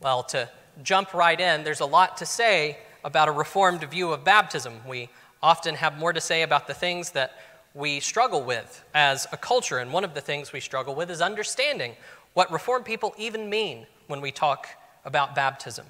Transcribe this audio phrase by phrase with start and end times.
[0.00, 0.48] Well, to
[0.84, 4.74] jump right in, there's a lot to say about a reformed view of baptism.
[4.86, 5.08] We
[5.42, 7.32] often have more to say about the things that
[7.74, 11.20] we struggle with as a culture, and one of the things we struggle with is
[11.20, 11.96] understanding
[12.34, 14.68] what reformed people even mean when we talk
[15.04, 15.86] about baptism.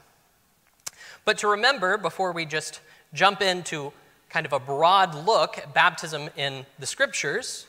[1.26, 2.80] But to remember, before we just
[3.12, 3.92] jump into
[4.30, 7.66] kind of a broad look at baptism in the scriptures,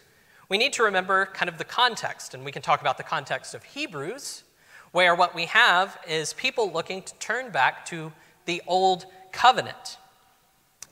[0.48, 3.54] we need to remember kind of the context, and we can talk about the context
[3.54, 4.44] of Hebrews,
[4.92, 8.12] where what we have is people looking to turn back to
[8.46, 9.98] the old covenant.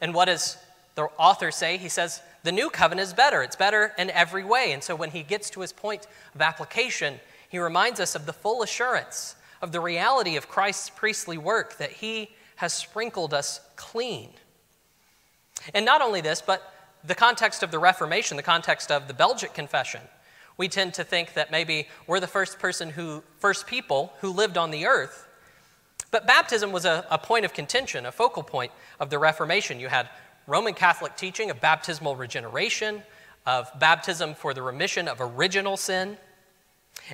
[0.02, 0.58] And what does
[0.96, 1.78] the author say?
[1.78, 3.42] He says, the new covenant is better.
[3.44, 4.72] It's better in every way.
[4.72, 8.34] And so when he gets to his point of application, he reminds us of the
[8.34, 14.30] full assurance of the reality of Christ's priestly work, that he has sprinkled us clean.
[15.73, 16.73] And not only this, but
[17.04, 20.02] the context of the Reformation, the context of the Belgic Confession,
[20.58, 24.58] we tend to think that maybe we're the first person who, first people who lived
[24.58, 25.28] on the earth.
[26.10, 29.80] But baptism was a, a point of contention, a focal point of the Reformation.
[29.80, 30.09] You had
[30.48, 33.04] Roman Catholic teaching of baptismal regeneration,
[33.46, 36.18] of baptism for the remission of original sin.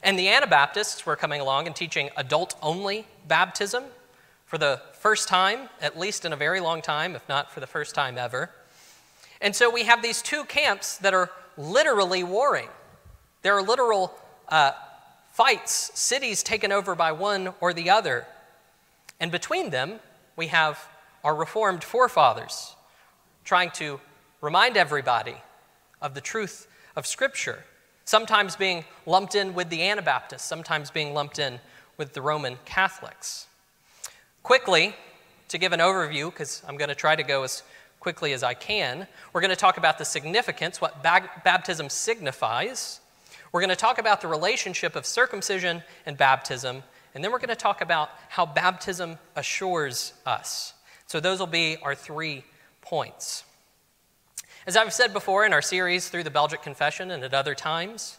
[0.02, 3.84] And the Anabaptists were coming along and teaching adult only baptism
[4.45, 7.67] for the first time, at least in a very long time, if not for the
[7.67, 8.52] first time ever.
[9.42, 12.70] And so we have these two camps that are literally warring.
[13.44, 14.13] There are literal
[14.49, 14.72] uh,
[15.31, 18.25] fights, cities taken over by one or the other.
[19.19, 19.99] And between them,
[20.36, 20.80] we have
[21.23, 22.75] our Reformed forefathers
[23.45, 23.99] trying to
[24.41, 25.36] remind everybody
[26.02, 27.64] of the truth of Scripture,
[28.05, 31.59] sometimes being lumped in with the Anabaptists, sometimes being lumped in
[31.97, 33.47] with the Roman Catholics.
[34.41, 34.95] Quickly,
[35.49, 37.64] to give an overview, because I'm going to try to go as
[37.99, 39.08] quickly as I can.
[39.31, 42.99] We're going to talk about the significance, what baptism signifies.
[43.54, 46.82] We're going to talk about the relationship of circumcision and baptism.
[47.14, 50.73] And then we're going to talk about how baptism assures us.
[51.06, 52.44] So, those will be our three
[52.82, 53.44] points.
[54.66, 58.17] As I've said before in our series through the Belgic Confession and at other times,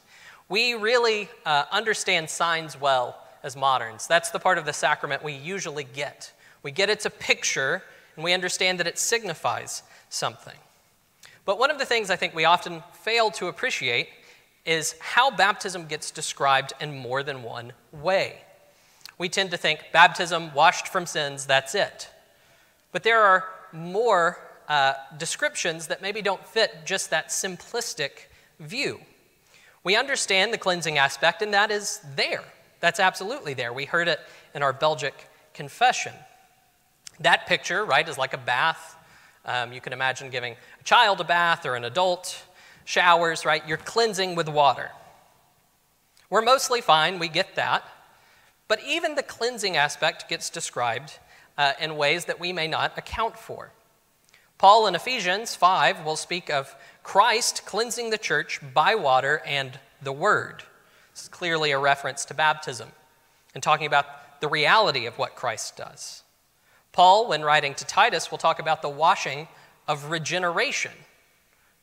[0.49, 4.07] we really uh, understand signs well as moderns.
[4.07, 6.33] That's the part of the sacrament we usually get.
[6.63, 7.83] We get it's a picture
[8.15, 10.57] and we understand that it signifies something.
[11.45, 14.09] But one of the things I think we often fail to appreciate
[14.65, 18.41] is how baptism gets described in more than one way.
[19.19, 22.09] We tend to think baptism, washed from sins, that's it.
[22.93, 24.39] But there are more
[24.69, 29.01] uh, descriptions that maybe don't fit just that simplistic view.
[29.83, 32.45] We understand the cleansing aspect, and that is there.
[32.81, 33.73] That's absolutely there.
[33.73, 34.21] We heard it
[34.55, 35.15] in our Belgic
[35.53, 36.13] confession.
[37.21, 38.97] That picture, right, is like a bath.
[39.45, 42.43] Um, you can imagine giving a child a bath or an adult
[42.85, 43.67] showers, right?
[43.67, 44.91] You're cleansing with water.
[46.31, 47.85] We're mostly fine, we get that.
[48.69, 51.19] But even the cleansing aspect gets described
[51.59, 53.73] uh, in ways that we may not account for.
[54.59, 60.13] Paul in Ephesians 5 will speak of Christ cleansing the church by water and the
[60.13, 60.63] word.
[61.13, 62.89] This is clearly a reference to baptism
[63.55, 66.23] and talking about the reality of what Christ does.
[66.93, 69.49] Paul, when writing to Titus, will talk about the washing
[69.87, 70.93] of regeneration.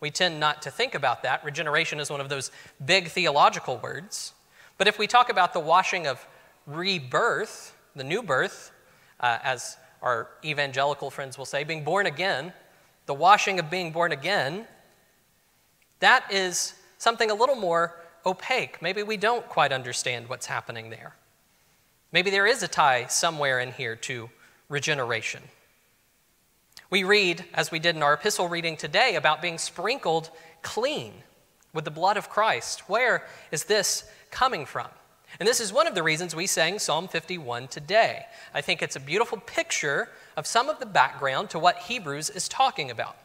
[0.01, 1.45] We tend not to think about that.
[1.45, 2.51] Regeneration is one of those
[2.83, 4.33] big theological words.
[4.77, 6.25] But if we talk about the washing of
[6.65, 8.71] rebirth, the new birth,
[9.19, 12.51] uh, as our evangelical friends will say, being born again,
[13.05, 14.65] the washing of being born again,
[15.99, 17.95] that is something a little more
[18.25, 18.81] opaque.
[18.81, 21.15] Maybe we don't quite understand what's happening there.
[22.11, 24.29] Maybe there is a tie somewhere in here to
[24.67, 25.43] regeneration.
[26.91, 30.29] We read, as we did in our epistle reading today, about being sprinkled
[30.61, 31.13] clean
[31.73, 32.89] with the blood of Christ.
[32.89, 34.89] Where is this coming from?
[35.39, 38.25] And this is one of the reasons we sang Psalm 51 today.
[38.53, 42.49] I think it's a beautiful picture of some of the background to what Hebrews is
[42.49, 43.15] talking about.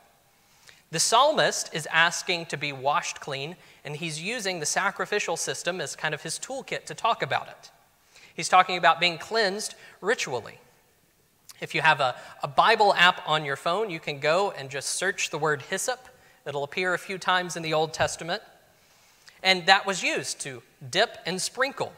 [0.92, 5.96] The psalmist is asking to be washed clean, and he's using the sacrificial system as
[5.96, 7.72] kind of his toolkit to talk about it.
[8.32, 10.60] He's talking about being cleansed ritually.
[11.60, 14.90] If you have a, a Bible app on your phone, you can go and just
[14.90, 16.08] search the word hyssop.
[16.46, 18.42] It'll appear a few times in the Old Testament.
[19.42, 21.92] And that was used to dip and sprinkle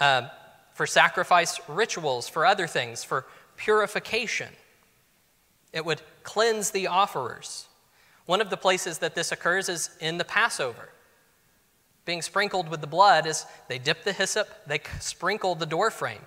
[0.00, 0.28] uh,
[0.74, 4.48] for sacrifice rituals, for other things, for purification.
[5.72, 7.66] It would cleanse the offerers.
[8.26, 10.90] One of the places that this occurs is in the Passover.
[12.04, 16.22] Being sprinkled with the blood is they dip the hyssop, they sprinkle the doorframe,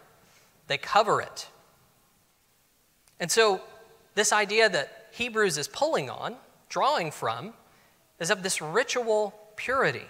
[0.68, 1.48] they cover it.
[3.20, 3.62] And so,
[4.16, 6.36] this idea that Hebrews is pulling on,
[6.70, 7.54] drawing from,
[8.20, 10.06] is of this ritual purity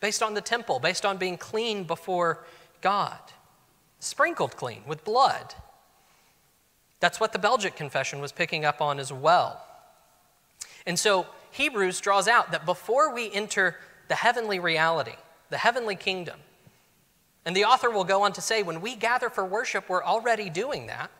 [0.00, 2.44] based on the temple, based on being clean before
[2.80, 3.18] God.
[4.00, 5.54] sprinkled clean with blood.
[6.98, 9.64] That's what the Belgic Confession was picking up on as well.
[10.86, 13.76] And so Hebrews draws out that before we enter
[14.08, 15.14] the heavenly reality,
[15.50, 16.40] the heavenly kingdom,
[17.44, 20.50] and the author will go on to say, when we gather for worship, we're already
[20.50, 21.10] doing that.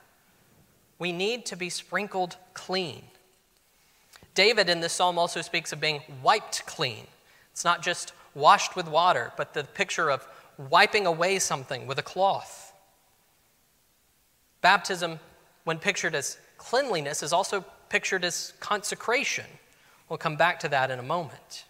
[1.02, 3.02] We need to be sprinkled clean.
[4.37, 7.08] David in this psalm also speaks of being wiped clean.
[7.50, 10.25] It's not just washed with water, but the picture of
[10.70, 12.72] wiping away something with a cloth.
[14.60, 15.19] Baptism,
[15.64, 19.46] when pictured as cleanliness, is also pictured as consecration.
[20.08, 21.64] We'll come back to that in a moment.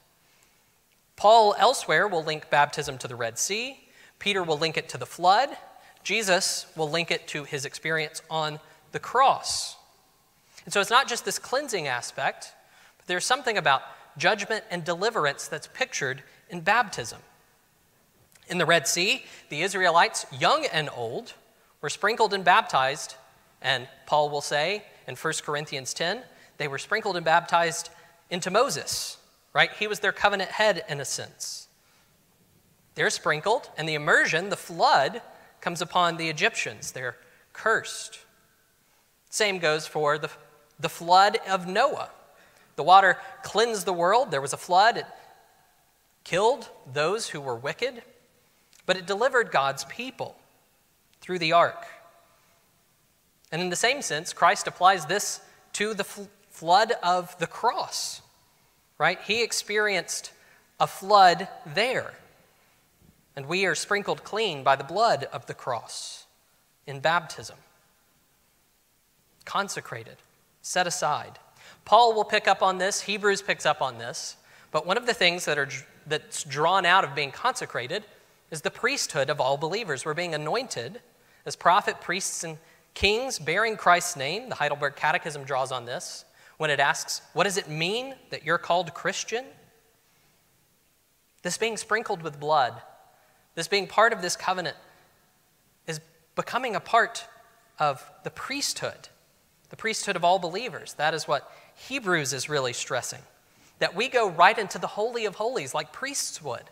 [1.17, 3.81] Paul elsewhere will link baptism to the Red Sea.
[4.19, 5.49] Peter will link it to the flood.
[6.05, 8.61] Jesus will link it to his experience on
[8.93, 9.77] the cross.
[10.65, 12.53] And so it's not just this cleansing aspect,
[12.99, 13.83] but there's something about
[14.17, 17.21] judgment and deliverance that's pictured in baptism.
[18.49, 21.35] In the Red Sea, the Israelites, young and old,
[21.81, 23.17] were sprinkled and baptized,
[23.61, 26.23] and Paul will say in 1 Corinthians 10,
[26.59, 27.91] they were sprinkled and baptized
[28.31, 29.17] into Moses,
[29.53, 29.71] right?
[29.79, 31.69] He was their covenant head in a sense.
[32.95, 35.23] They're sprinkled, and the immersion, the flood,
[35.61, 36.93] comes upon the Egyptians.
[36.93, 37.17] They're
[37.53, 38.19] cursed.
[39.33, 40.31] Same goes for the,
[40.79, 42.11] the flood of Noah.
[42.77, 44.31] The water cleansed the world.
[44.31, 44.99] There was a flood.
[44.99, 45.07] It
[46.23, 48.03] killed those who were wicked,
[48.85, 50.37] but it delivered God's people
[51.23, 51.87] through the ark.
[53.51, 55.41] And in the same sense, Christ applies this
[55.73, 58.21] to the fl- flood of the cross,
[58.99, 59.19] right?
[59.23, 60.31] He experienced
[60.79, 62.13] a flood there.
[63.35, 66.27] And we are sprinkled clean by the blood of the cross
[66.87, 67.57] in baptism.
[69.43, 70.17] Consecrated,
[70.61, 71.39] set aside.
[71.85, 74.37] Paul will pick up on this, Hebrews picks up on this,
[74.71, 75.69] but one of the things that are,
[76.07, 78.05] that's drawn out of being consecrated
[78.51, 80.05] is the priesthood of all believers.
[80.05, 81.01] We're being anointed
[81.45, 82.59] as prophet, priests, and
[82.95, 84.49] kings bearing Christ's name.
[84.49, 86.25] The Heidelberg Catechism draws on this
[86.59, 89.45] when it asks, What does it mean that you're called Christian?
[91.43, 92.75] This being sprinkled with blood,
[93.55, 94.77] this being part of this covenant,
[95.87, 96.01] is
[96.37, 97.27] becoming a part
[97.79, 99.09] of the priesthood,
[99.73, 100.93] the priesthood of all believers.
[100.95, 101.51] That is what
[101.89, 103.23] Hebrews is really stressing.
[103.79, 106.65] That we go right into the Holy of Holies like priests would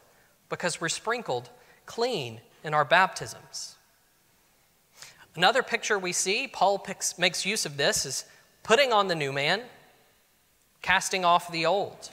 [0.51, 1.49] because we're sprinkled
[1.87, 3.77] clean in our baptisms.
[5.35, 8.27] Another picture we see, Paul picks, makes use of this, is
[8.65, 9.63] putting on the new man,
[10.83, 12.11] casting off the old.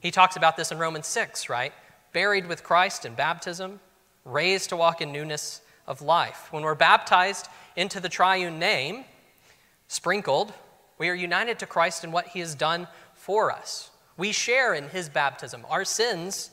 [0.00, 1.72] He talks about this in Romans 6, right?
[2.12, 3.78] Buried with Christ in baptism,
[4.24, 6.48] raised to walk in newness of life.
[6.50, 7.46] When we're baptized
[7.78, 9.04] into the triune name,
[9.86, 10.52] sprinkled,
[10.98, 13.90] we are united to Christ in what he has done for us.
[14.16, 15.64] We share in his baptism.
[15.70, 16.50] Our sins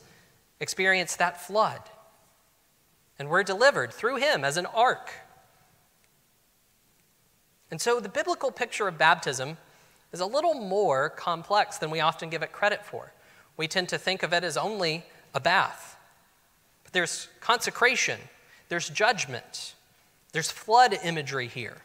[0.60, 1.80] experience that flood.
[3.18, 5.10] And we're delivered through him as an ark.
[7.72, 9.56] And so the biblical picture of baptism
[10.12, 13.12] is a little more complex than we often give it credit for.
[13.56, 15.96] We tend to think of it as only a bath.
[16.84, 18.20] But there's consecration,
[18.68, 19.74] there's judgment,
[20.36, 21.78] there's flood imagery here.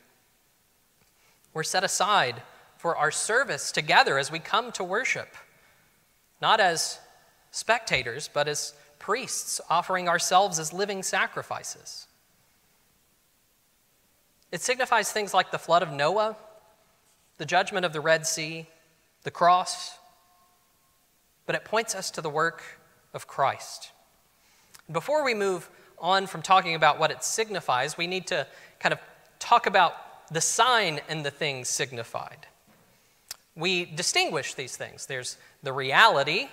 [1.54, 2.42] We're set aside
[2.76, 5.30] for our service together as we come to worship,
[6.42, 7.00] not as
[7.52, 12.08] spectators, but as priests offering ourselves as living sacrifices.
[14.52, 16.36] It signifies things like the flood of Noah,
[17.38, 18.68] the judgment of the Red Sea,
[19.24, 19.98] the cross,
[21.46, 22.62] but it points us to the work
[23.14, 23.94] of Christ.
[24.92, 25.70] Before we move
[26.02, 28.48] on from talking about what it signifies, we need to
[28.80, 29.00] kind of
[29.40, 29.94] talk about
[30.32, 32.48] the sign and the things signified.
[33.56, 35.06] We distinguish these things.
[35.06, 36.48] There's the reality,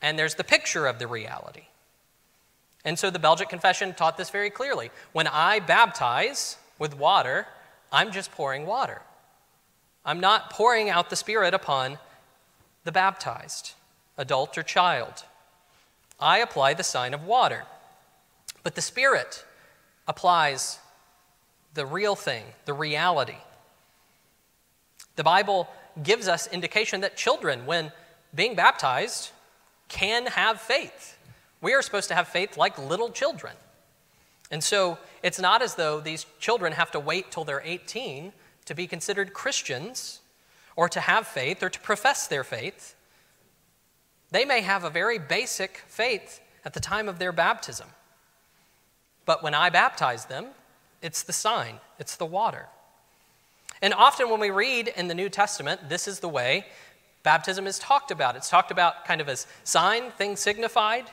[0.00, 1.64] and there's the picture of the reality.
[2.84, 4.90] And so the Belgic Confession taught this very clearly.
[5.12, 7.46] When I baptize with water,
[7.92, 9.02] I'm just pouring water.
[10.04, 11.98] I'm not pouring out the Spirit upon
[12.84, 13.74] the baptized,
[14.18, 15.24] adult or child.
[16.18, 17.64] I apply the sign of water.
[18.62, 19.44] But the Spirit
[20.06, 20.78] applies
[21.74, 23.36] the real thing, the reality.
[25.16, 25.68] The Bible
[26.02, 27.92] gives us indication that children, when
[28.34, 29.30] being baptized,
[29.88, 31.18] can have faith.
[31.60, 33.54] We are supposed to have faith like little children.
[34.50, 38.32] And so it's not as though these children have to wait till they're 18
[38.66, 40.20] to be considered Christians
[40.76, 42.94] or to have faith or to profess their faith.
[44.30, 47.88] They may have a very basic faith at the time of their baptism.
[49.24, 50.48] But when I baptize them,
[51.00, 52.66] it's the sign, it's the water.
[53.80, 56.66] And often when we read in the New Testament, this is the way
[57.22, 58.36] baptism is talked about.
[58.36, 61.04] It's talked about kind of as sign, thing signified.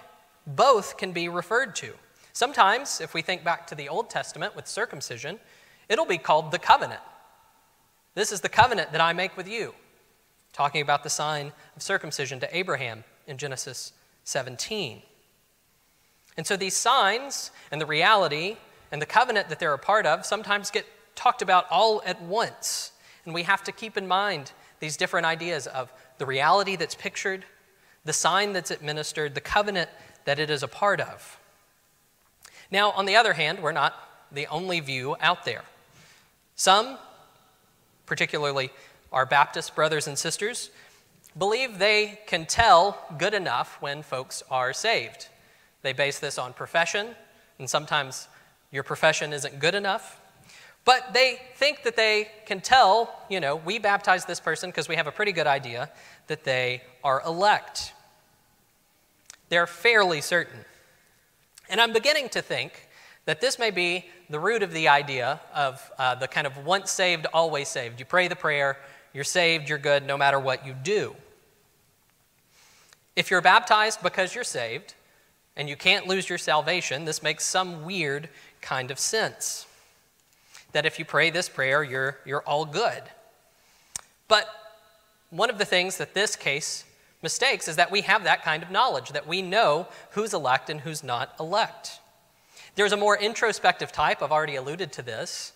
[0.46, 1.94] Both can be referred to.
[2.34, 5.40] Sometimes, if we think back to the Old Testament with circumcision,
[5.90, 7.02] it'll be called the covenant.
[8.16, 9.74] This is the covenant that I make with you,
[10.54, 15.02] talking about the sign of circumcision to Abraham in Genesis 17.
[16.40, 18.56] And so these signs and the reality
[18.94, 22.94] and the covenant that they're a part of sometimes get talked about all at once.
[23.26, 27.44] And we have to keep in mind these different ideas of the reality that's pictured,
[28.06, 29.90] the sign that's administered, the covenant
[30.24, 31.38] that it is a part of.
[32.72, 33.94] Now, on the other hand, we're not
[34.32, 35.64] the only view out there.
[36.56, 36.98] Some,
[38.06, 38.70] particularly
[39.12, 40.70] our Baptist brothers and sisters,
[41.38, 45.28] believe they can tell good enough when folks are saved.
[45.82, 47.16] They base this on profession,
[47.58, 48.28] and sometimes
[48.72, 50.20] your profession isn't good enough.
[50.86, 54.96] But they think that they can tell, you know, we baptize this person because we
[54.96, 55.90] have a pretty good idea
[56.28, 57.94] that they are elect.
[59.50, 60.66] They're fairly certain.
[61.70, 62.88] And I'm beginning to think
[63.26, 66.92] that this may be the root of the idea of uh, the kind of once
[66.92, 68.00] saved, always saved.
[68.00, 68.78] You pray the prayer,
[69.14, 71.16] you're saved, you're good no matter what you do.
[73.16, 74.96] If you're baptized because you're saved
[75.60, 78.30] and you can't lose your salvation, this makes some weird
[78.62, 79.68] kind of sense.
[80.72, 83.04] That if you pray this prayer, you're, you're all good.
[84.30, 84.48] But
[85.32, 86.86] one of the things that this case
[87.22, 90.80] mistakes is that we have that kind of knowledge, that we know who's elect and
[90.80, 92.00] who's not elect.
[92.76, 95.52] There's a more introspective type, I've already alluded to this,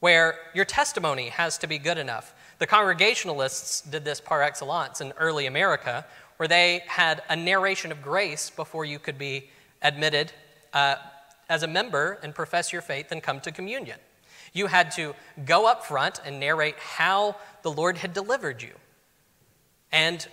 [0.00, 2.34] where your testimony has to be good enough.
[2.58, 6.04] The Congregationalists did this par excellence in early America,
[6.36, 9.48] where they had a narration of grace before you could be
[9.82, 10.32] admitted
[10.72, 10.96] uh,
[11.48, 13.98] as a member and profess your faith and come to communion.
[14.52, 15.14] You had to
[15.44, 18.72] go up front and narrate how the Lord had delivered you.
[19.92, 20.26] And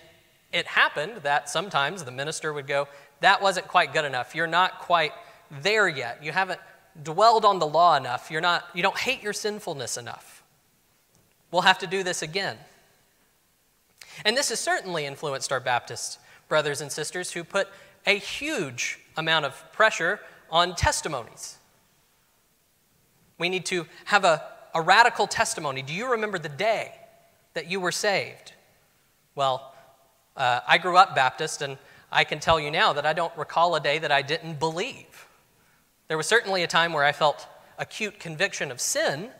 [0.52, 2.88] it happened that sometimes the minister would go,
[3.20, 4.34] That wasn't quite good enough.
[4.34, 5.12] You're not quite
[5.50, 6.22] there yet.
[6.22, 6.60] You haven't
[7.02, 8.30] dwelled on the law enough.
[8.30, 10.42] You're not, you don't hate your sinfulness enough.
[11.50, 12.56] We'll have to do this again.
[14.24, 16.18] And this has certainly influenced our Baptist
[16.48, 17.68] brothers and sisters who put
[18.06, 21.58] a huge amount of pressure on testimonies.
[23.38, 24.42] We need to have a,
[24.74, 25.82] a radical testimony.
[25.82, 26.92] Do you remember the day
[27.54, 28.52] that you were saved?
[29.34, 29.74] Well,
[30.36, 31.78] uh, I grew up Baptist, and
[32.12, 35.26] I can tell you now that I don't recall a day that I didn't believe.
[36.08, 37.46] There was certainly a time where I felt
[37.78, 39.30] acute conviction of sin,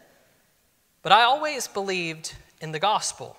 [1.03, 3.37] but I always believed in the gospel,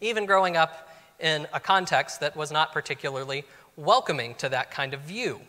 [0.00, 3.44] even growing up in a context that was not particularly
[3.76, 5.40] welcoming to that kind of view.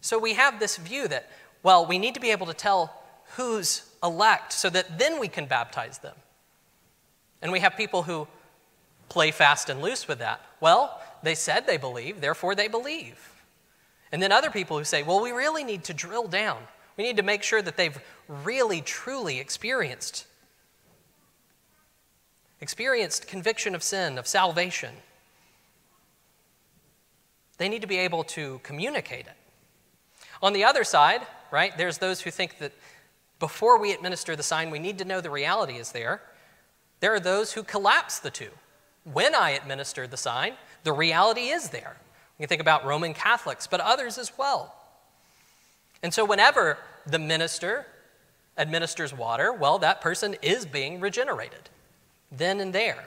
[0.00, 1.30] So we have this view that,
[1.62, 2.94] well, we need to be able to tell
[3.36, 6.16] who's elect so that then we can baptize them.
[7.42, 8.26] And we have people who
[9.08, 10.40] play fast and loose with that.
[10.60, 13.42] Well, they said they believe, therefore they believe.
[14.12, 16.58] And then other people who say, well, we really need to drill down.
[16.96, 17.98] We need to make sure that they've
[18.28, 20.26] really, truly experienced
[22.60, 24.94] experienced conviction of sin, of salvation.
[27.58, 29.36] They need to be able to communicate it.
[30.42, 32.72] On the other side, right, there's those who think that
[33.38, 36.22] before we administer the sign, we need to know the reality is there.
[37.00, 38.50] There are those who collapse the two.
[39.04, 41.96] When I administer the sign, the reality is there.
[42.38, 44.74] You can think about Roman Catholics, but others as well.
[46.02, 47.86] And so, whenever the minister
[48.56, 51.70] administers water, well, that person is being regenerated
[52.30, 53.04] then and there.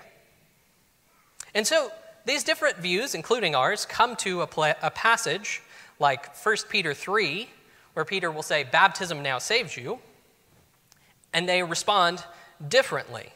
[1.53, 1.91] And so,
[2.25, 5.61] these different views, including ours, come to a, a passage
[5.99, 7.49] like 1 Peter 3,
[7.93, 9.99] where Peter will say, Baptism now saves you,
[11.33, 12.23] and they respond
[12.67, 13.29] differently.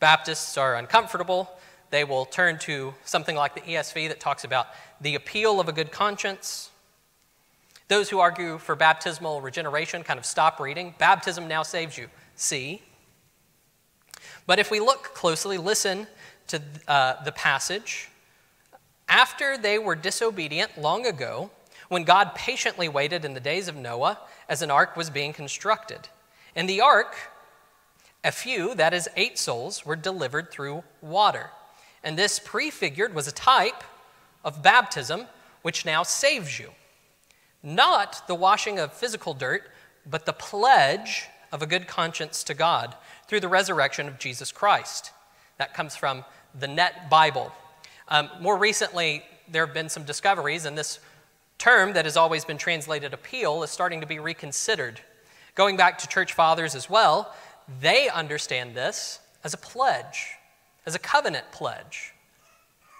[0.00, 1.50] Baptists are uncomfortable.
[1.90, 4.68] They will turn to something like the ESV that talks about
[5.00, 6.70] the appeal of a good conscience.
[7.88, 10.94] Those who argue for baptismal regeneration kind of stop reading.
[10.98, 12.08] Baptism now saves you.
[12.34, 12.82] See?
[14.46, 16.06] But if we look closely, listen
[16.48, 18.08] to uh, the passage.
[19.08, 21.50] After they were disobedient long ago,
[21.88, 26.08] when God patiently waited in the days of Noah as an ark was being constructed.
[26.54, 27.14] In the ark,
[28.24, 31.50] a few, that is, eight souls, were delivered through water.
[32.02, 33.84] And this prefigured was a type
[34.44, 35.26] of baptism,
[35.62, 36.70] which now saves you.
[37.62, 39.70] Not the washing of physical dirt,
[40.08, 42.96] but the pledge of a good conscience to God
[43.28, 45.12] through the resurrection of Jesus Christ.
[45.58, 46.24] That comes from
[46.58, 47.52] the Net Bible.
[48.08, 51.00] Um, more recently, there have been some discoveries, and this
[51.58, 55.00] term that has always been translated appeal is starting to be reconsidered.
[55.54, 57.34] Going back to church fathers as well,
[57.80, 60.28] they understand this as a pledge,
[60.84, 62.12] as a covenant pledge.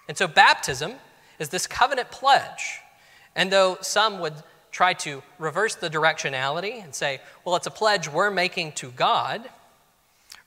[0.09, 0.95] And so baptism
[1.38, 2.80] is this covenant pledge.
[3.35, 4.35] And though some would
[4.73, 9.49] try to reverse the directionality and say, well, it's a pledge we're making to God,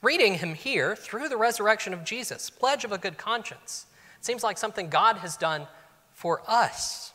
[0.02, 3.86] reading him here through the resurrection of Jesus, pledge of a good conscience,
[4.18, 5.66] it seems like something God has done
[6.12, 7.12] for us.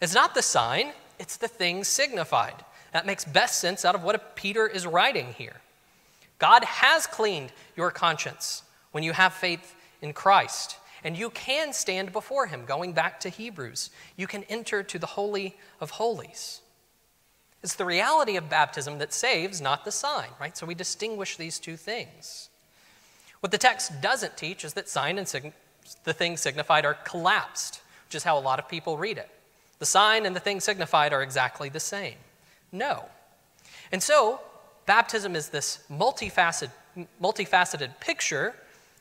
[0.00, 2.64] It's not the sign, it's the thing signified.
[2.92, 5.60] That makes best sense out of what Peter is writing here.
[6.38, 10.78] God has cleaned your conscience when you have faith in Christ.
[11.04, 13.90] And you can stand before him, going back to Hebrews.
[14.16, 16.62] You can enter to the Holy of Holies.
[17.66, 20.56] It's the reality of baptism that saves, not the sign, right?
[20.56, 22.48] So we distinguish these two things.
[23.40, 25.52] What the text doesn't teach is that sign and sign,
[26.04, 29.28] the thing signified are collapsed, which is how a lot of people read it.
[29.80, 32.14] The sign and the thing signified are exactly the same.
[32.70, 33.06] No.
[33.90, 34.42] And so,
[34.86, 36.70] baptism is this multifaceted,
[37.20, 38.54] multifaceted picture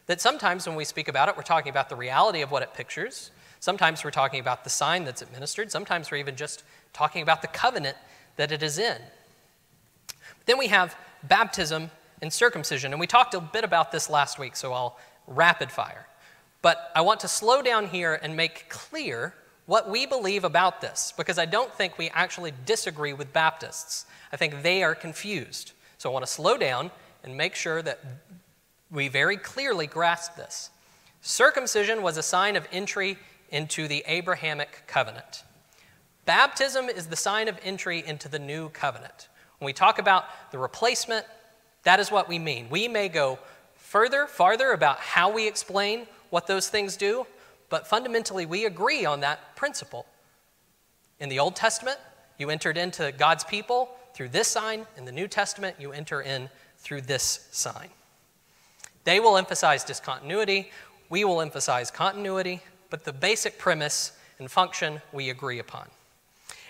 [0.08, 2.74] that sometimes when we speak about it, we're talking about the reality of what it
[2.74, 3.30] pictures.
[3.60, 5.72] Sometimes we're talking about the sign that's administered.
[5.72, 7.98] Sometimes we're even just talking about the covenant
[8.36, 8.98] that it is in.
[10.46, 12.94] Then we have baptism and circumcision.
[12.94, 16.08] And we talked a bit about this last week, so I'll rapid fire.
[16.62, 19.34] But I want to slow down here and make clear
[19.66, 24.06] what we believe about this, because I don't think we actually disagree with Baptists.
[24.32, 25.72] I think they are confused.
[25.98, 26.92] So I want to slow down
[27.24, 28.00] and make sure that
[28.92, 30.70] we very clearly grasp this.
[31.22, 33.18] Circumcision was a sign of entry
[33.50, 35.44] into the Abrahamic covenant.
[36.26, 39.30] Baptism is the sign of entry into the new covenant.
[39.60, 41.26] When we talk about the replacement,
[41.84, 42.68] that is what we mean.
[42.70, 43.38] We may go
[43.76, 47.28] further, farther about how we explain what those things do,
[47.70, 50.08] but fundamentally we agree on that principle.
[51.20, 52.00] In the Old Testament,
[52.38, 54.86] you entered into God's people through this sign.
[54.98, 57.90] In the New Testament, you enter in through this sign.
[59.04, 60.72] They will emphasize discontinuity,
[61.10, 65.88] we will emphasize continuity, but the basic premise and function we agree upon.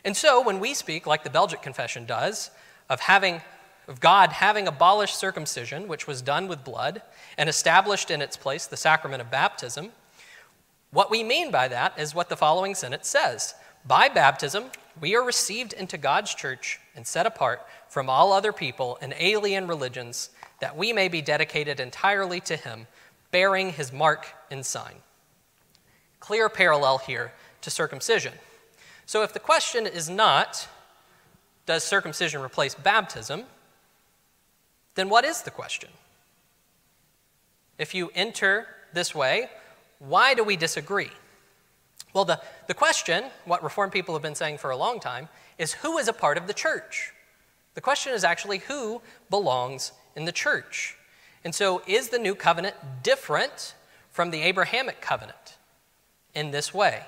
[0.06, 2.52] And so when we speak, like the Belgic Confession does,
[2.90, 3.42] of having
[3.88, 7.02] of God having abolished circumcision, which was done with blood,
[7.38, 9.92] and established in its place the sacrament of baptism,
[10.92, 13.54] what we mean by that is what the following sentence says
[13.86, 14.66] By baptism,
[15.00, 19.68] we are received into God's church and set apart from all other people and alien
[19.68, 20.30] religions
[20.62, 22.88] that we may be dedicated entirely to Him,
[23.32, 24.96] bearing His mark and sign.
[26.20, 28.34] Clear parallel here to circumcision.
[29.06, 30.68] So, if the question is not,
[31.66, 33.44] does circumcision replace baptism?
[34.96, 35.90] Then what is the question?
[37.78, 39.50] If you enter this way,
[40.00, 41.12] why do we disagree?
[42.14, 45.74] Well, the, the question, what Reformed people have been saying for a long time, is
[45.74, 47.12] who is a part of the church?
[47.74, 50.98] The question is actually who belongs in the church.
[51.44, 53.76] And so, is the new covenant different
[54.12, 55.58] from the Abrahamic covenant
[56.34, 57.04] in this way?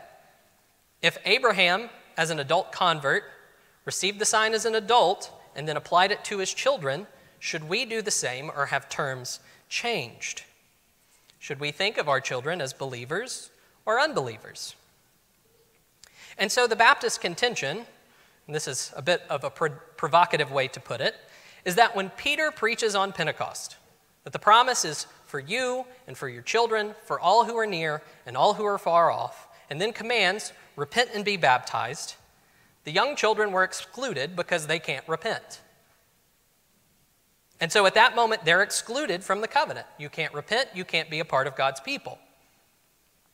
[1.01, 3.23] If Abraham, as an adult convert,
[3.85, 7.07] received the sign as an adult and then applied it to his children,
[7.39, 10.43] should we do the same or have terms changed?
[11.39, 13.51] Should we think of our children as believers
[13.85, 14.75] or unbelievers?
[16.37, 17.85] And so the Baptist contention,
[18.47, 21.15] this is a bit of a provocative way to put it,
[21.65, 23.77] is that when Peter preaches on Pentecost,
[24.23, 28.01] that the promise is for you and for your children, for all who are near
[28.25, 32.15] and all who are far off, and then commands, repent and be baptized,
[32.83, 35.61] the young children were excluded because they can't repent.
[37.59, 39.87] And so at that moment, they're excluded from the covenant.
[39.97, 42.19] You can't repent, you can't be a part of God's people.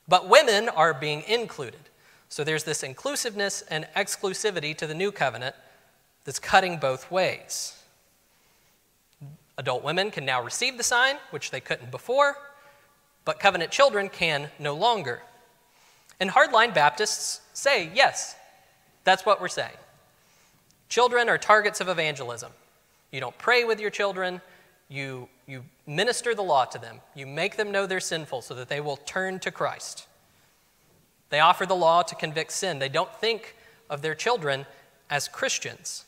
[0.08, 1.82] But women are being included.
[2.30, 5.56] So there's this inclusiveness and exclusivity to the new covenant
[6.24, 7.80] that's cutting both ways.
[9.58, 12.38] Adult women can now receive the sign, which they couldn't before,
[13.24, 15.22] but covenant children can no longer.
[16.20, 18.36] And hardline Baptists say, yes,
[19.04, 19.76] that's what we're saying.
[20.90, 22.52] Children are targets of evangelism.
[23.12, 24.42] You don't pray with your children.
[24.90, 27.02] You, you minister the law to them.
[27.16, 30.08] You make them know they're sinful so that they will turn to Christ.
[31.30, 32.80] They offer the law to convict sin.
[32.80, 33.56] They don't think
[33.90, 34.66] of their children
[35.10, 36.06] as Christians.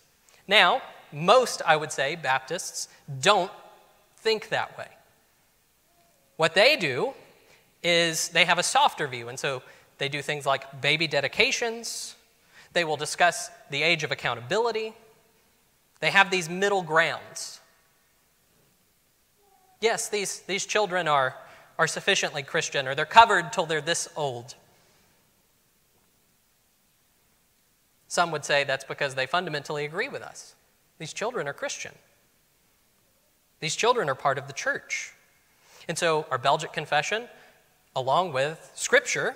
[0.48, 2.89] Now, most, I would say, Baptists
[3.22, 3.52] don't
[4.18, 4.88] think that way.
[6.38, 7.13] What they do
[7.82, 9.62] is they have a softer view, and so
[9.97, 12.15] they do things like baby dedications.
[12.73, 14.93] They will discuss the age of accountability.
[15.99, 17.60] They have these middle grounds.
[19.79, 21.36] Yes, these, these children are,
[21.77, 24.55] are sufficiently Christian, or they're covered till they're this old.
[28.08, 30.55] Some would say that's because they fundamentally agree with us.
[30.99, 31.91] These children are Christian.
[33.60, 35.13] These children are part of the church.
[35.88, 37.27] And so, our Belgic confession,
[37.95, 39.36] along with Scripture,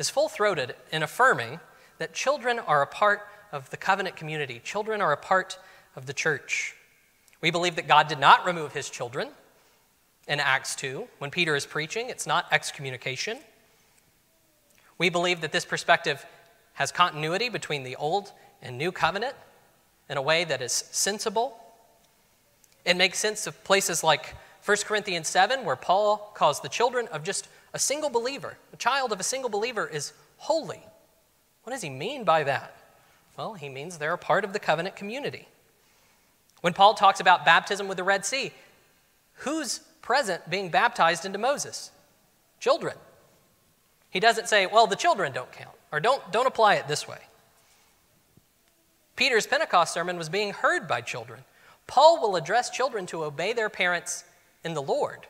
[0.00, 1.60] is full throated in affirming
[1.98, 3.20] that children are a part
[3.52, 5.58] of the covenant community, children are a part
[5.94, 6.74] of the church.
[7.42, 9.28] We believe that God did not remove his children
[10.26, 11.06] in Acts 2.
[11.18, 13.38] When Peter is preaching, it's not excommunication.
[14.96, 16.24] We believe that this perspective
[16.74, 18.32] has continuity between the old
[18.62, 19.34] and new covenant
[20.08, 21.58] in a way that is sensible.
[22.86, 24.34] It makes sense of places like
[24.64, 29.12] 1 Corinthians 7, where Paul calls the children of just a single believer, a child
[29.12, 30.82] of a single believer is holy.
[31.62, 32.76] What does he mean by that?
[33.36, 35.48] Well, he means they're a part of the covenant community.
[36.60, 38.52] When Paul talks about baptism with the Red Sea,
[39.34, 41.90] who's present being baptized into Moses?
[42.58, 42.96] Children.
[44.10, 47.18] He doesn't say, well, the children don't count, or don't, don't apply it this way.
[49.16, 51.44] Peter's Pentecost sermon was being heard by children.
[51.86, 54.24] Paul will address children to obey their parents
[54.64, 55.26] in the Lord.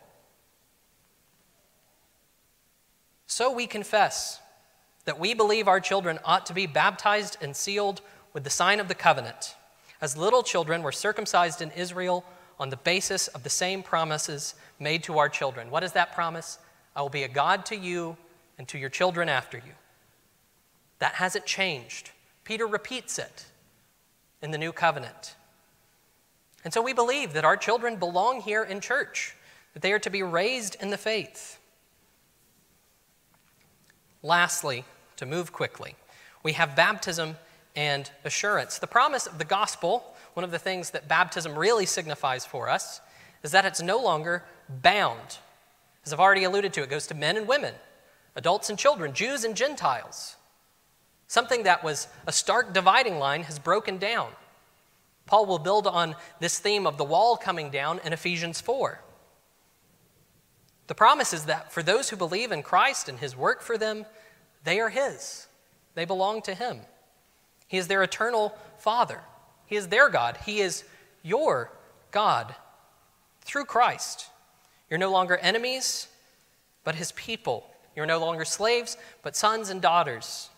[3.30, 4.40] So we confess
[5.04, 8.00] that we believe our children ought to be baptized and sealed
[8.32, 9.54] with the sign of the covenant.
[10.00, 12.24] As little children were circumcised in Israel
[12.58, 15.70] on the basis of the same promises made to our children.
[15.70, 16.58] What is that promise?
[16.96, 18.16] I will be a God to you
[18.58, 19.74] and to your children after you.
[20.98, 22.10] That hasn't changed.
[22.42, 23.44] Peter repeats it
[24.42, 25.36] in the new covenant.
[26.64, 29.36] And so we believe that our children belong here in church,
[29.72, 31.59] that they are to be raised in the faith.
[34.22, 34.84] Lastly,
[35.16, 35.96] to move quickly,
[36.42, 37.36] we have baptism
[37.76, 38.78] and assurance.
[38.78, 43.00] The promise of the gospel, one of the things that baptism really signifies for us,
[43.42, 45.38] is that it's no longer bound.
[46.04, 47.74] As I've already alluded to, it goes to men and women,
[48.36, 50.36] adults and children, Jews and Gentiles.
[51.26, 54.30] Something that was a stark dividing line has broken down.
[55.26, 59.00] Paul will build on this theme of the wall coming down in Ephesians 4.
[60.90, 64.06] The promise is that for those who believe in Christ and his work for them,
[64.64, 65.46] they are his.
[65.94, 66.80] They belong to him.
[67.68, 69.20] He is their eternal Father.
[69.66, 70.38] He is their God.
[70.44, 70.82] He is
[71.22, 71.70] your
[72.10, 72.56] God
[73.42, 74.30] through Christ.
[74.88, 76.08] You're no longer enemies,
[76.82, 77.70] but his people.
[77.94, 80.50] You're no longer slaves, but sons and daughters.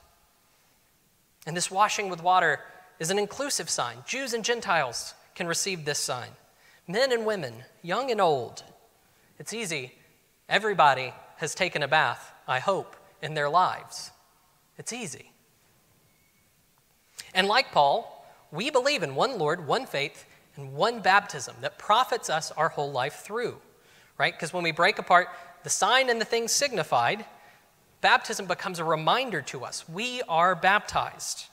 [1.46, 2.60] And this washing with water
[2.98, 3.98] is an inclusive sign.
[4.06, 6.30] Jews and Gentiles can receive this sign.
[6.88, 8.62] Men and women, young and old.
[9.38, 9.92] It's easy
[10.48, 14.10] Everybody has taken a bath, I hope, in their lives.
[14.78, 15.32] It's easy.
[17.34, 20.26] And like Paul, we believe in one Lord, one faith,
[20.56, 23.56] and one baptism that profits us our whole life through,
[24.18, 24.34] right?
[24.34, 25.28] Because when we break apart
[25.62, 27.24] the sign and the thing signified,
[28.00, 31.46] baptism becomes a reminder to us we are baptized,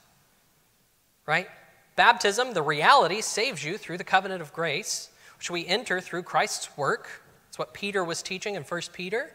[1.25, 1.47] right?
[1.95, 6.75] Baptism, the reality, saves you through the covenant of grace, which we enter through Christ's
[6.77, 7.23] work
[7.59, 9.31] what Peter was teaching in 1 Peter.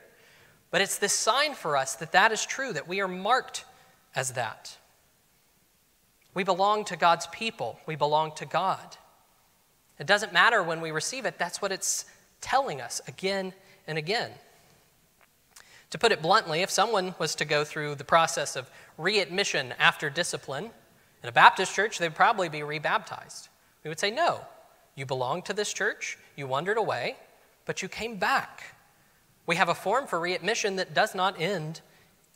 [0.70, 3.64] But it's this sign for us that that is true, that we are marked
[4.16, 4.76] as that.
[6.32, 8.96] We belong to God's people, we belong to God.
[10.00, 12.06] It doesn't matter when we receive it, that's what it's
[12.40, 13.52] telling us again
[13.86, 14.32] and again.
[15.90, 20.10] To put it bluntly, if someone was to go through the process of readmission after
[20.10, 20.70] discipline
[21.22, 23.48] in a Baptist church, they'd probably be rebaptized.
[23.84, 24.40] We would say, No,
[24.96, 27.16] you belong to this church, you wandered away,
[27.64, 28.74] but you came back.
[29.46, 31.80] We have a form for readmission that does not end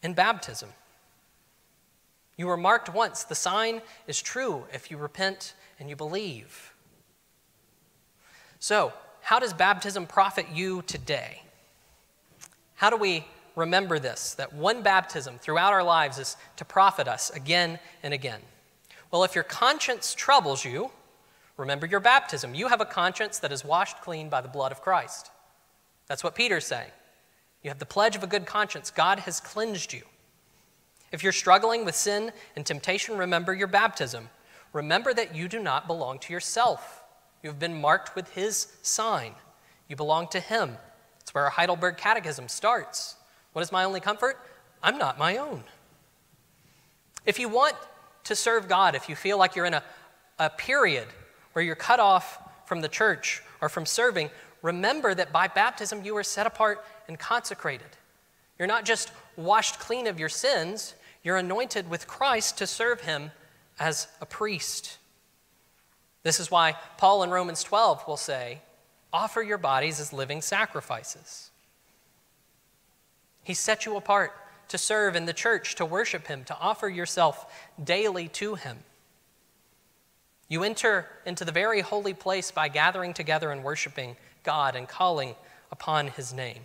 [0.02, 0.70] in baptism.
[2.36, 3.24] You were marked once.
[3.24, 6.72] The sign is true if you repent and you believe.
[8.60, 11.42] So, how does baptism profit you today?
[12.76, 14.34] How do we remember this?
[14.34, 18.40] That one baptism throughout our lives is to profit us again and again.
[19.10, 20.90] Well, if your conscience troubles you,
[21.58, 22.54] Remember your baptism.
[22.54, 25.30] You have a conscience that is washed clean by the blood of Christ.
[26.06, 26.90] That's what Peter's saying.
[27.62, 28.90] You have the pledge of a good conscience.
[28.90, 30.02] God has cleansed you.
[31.10, 34.30] If you're struggling with sin and temptation, remember your baptism.
[34.72, 37.02] Remember that you do not belong to yourself.
[37.42, 39.34] You have been marked with His sign.
[39.88, 40.76] You belong to Him.
[41.20, 43.16] It's where our Heidelberg Catechism starts.
[43.52, 44.38] What is my only comfort?
[44.80, 45.64] I'm not my own.
[47.26, 47.74] If you want
[48.24, 49.82] to serve God, if you feel like you're in a,
[50.38, 51.08] a period
[51.52, 54.30] where you're cut off from the church or from serving,
[54.62, 57.86] remember that by baptism you are set apart and consecrated.
[58.58, 63.30] You're not just washed clean of your sins, you're anointed with Christ to serve him
[63.78, 64.98] as a priest.
[66.22, 68.60] This is why Paul in Romans 12 will say,
[69.12, 71.50] Offer your bodies as living sacrifices.
[73.42, 74.32] He set you apart
[74.68, 77.50] to serve in the church, to worship him, to offer yourself
[77.82, 78.78] daily to him.
[80.48, 85.34] You enter into the very holy place by gathering together and worshiping God and calling
[85.70, 86.60] upon his name.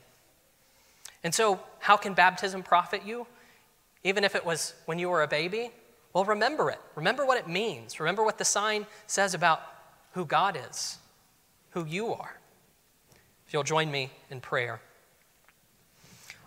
[1.23, 3.27] And so, how can baptism profit you?
[4.03, 5.71] Even if it was when you were a baby,
[6.13, 6.79] well, remember it.
[6.95, 7.99] Remember what it means.
[7.99, 9.61] Remember what the sign says about
[10.11, 10.97] who God is,
[11.71, 12.37] who you are.
[13.47, 14.79] If you'll join me in prayer.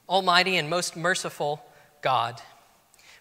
[0.08, 1.64] Almighty and most merciful
[2.00, 2.40] God,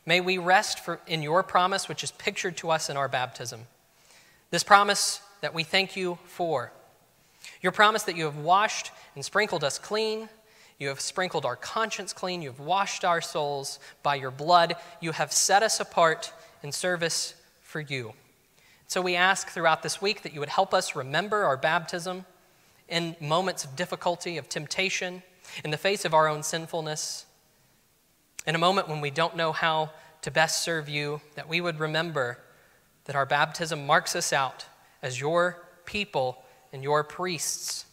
[0.05, 3.61] may we rest in your promise, which is pictured to us in our baptism.
[4.51, 6.71] This promise that we thank you for.
[7.61, 10.29] Your promise that you have washed and sprinkled us clean.
[10.77, 12.41] You have sprinkled our conscience clean.
[12.41, 14.75] You have washed our souls by your blood.
[15.01, 18.13] You have set us apart in service for you.
[18.87, 22.25] So we ask throughout this week that you would help us remember our baptism
[22.87, 25.23] in moments of difficulty, of temptation,
[25.63, 27.25] in the face of our own sinfulness,
[28.45, 31.79] in a moment when we don't know how to best serve you, that we would
[31.79, 32.39] remember
[33.05, 34.65] that our baptism marks us out
[35.01, 37.85] as your people and your priests.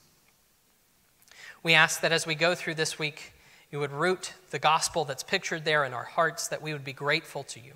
[1.62, 3.32] We ask that as we go through this week,
[3.70, 6.92] you would root the gospel that's pictured there in our hearts, that we would be
[6.92, 7.74] grateful to you.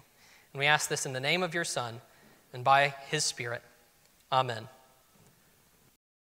[0.53, 2.01] And we ask this in the name of your Son
[2.53, 3.62] and by his Spirit.
[4.33, 4.68] Amen.